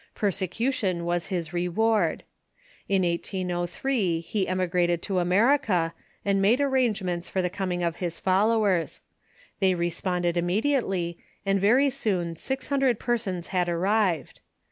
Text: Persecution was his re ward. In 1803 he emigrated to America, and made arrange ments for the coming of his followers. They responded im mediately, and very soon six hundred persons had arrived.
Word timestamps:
Persecution 0.15 1.05
was 1.05 1.27
his 1.27 1.53
re 1.53 1.67
ward. 1.67 2.23
In 2.89 3.03
1803 3.03 4.19
he 4.21 4.47
emigrated 4.47 5.03
to 5.03 5.19
America, 5.19 5.93
and 6.25 6.41
made 6.41 6.59
arrange 6.59 7.03
ments 7.03 7.29
for 7.29 7.39
the 7.43 7.51
coming 7.51 7.83
of 7.83 7.97
his 7.97 8.19
followers. 8.19 9.01
They 9.59 9.75
responded 9.75 10.37
im 10.37 10.47
mediately, 10.47 11.19
and 11.45 11.59
very 11.61 11.91
soon 11.91 12.35
six 12.35 12.65
hundred 12.69 12.97
persons 12.99 13.49
had 13.49 13.69
arrived. 13.69 14.39